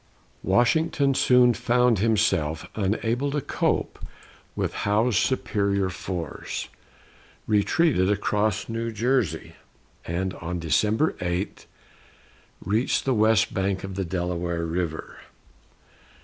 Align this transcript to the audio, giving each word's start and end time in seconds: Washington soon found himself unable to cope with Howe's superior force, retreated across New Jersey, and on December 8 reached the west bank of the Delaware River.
Washington 0.41 1.13
soon 1.13 1.53
found 1.53 1.99
himself 1.99 2.67
unable 2.73 3.29
to 3.29 3.39
cope 3.39 4.03
with 4.55 4.73
Howe's 4.81 5.15
superior 5.15 5.91
force, 5.91 6.69
retreated 7.45 8.09
across 8.09 8.67
New 8.67 8.91
Jersey, 8.91 9.57
and 10.03 10.33
on 10.41 10.57
December 10.57 11.15
8 11.21 11.67
reached 12.65 13.05
the 13.05 13.13
west 13.13 13.53
bank 13.53 13.83
of 13.83 13.93
the 13.93 14.03
Delaware 14.03 14.65
River. 14.65 15.17